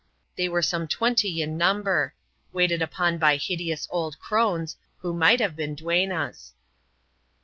[0.35, 2.15] They were some twenty in number;
[2.51, 6.53] waited upon by hideous old crones, who might have been duennas.